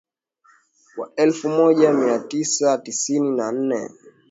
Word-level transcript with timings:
Wa 0.97 1.11
elfu 1.15 1.49
moja 1.49 1.93
mia 1.93 2.19
tisa 2.19 2.77
tisini 2.77 3.31
na 3.31 3.51
nne 3.51 3.89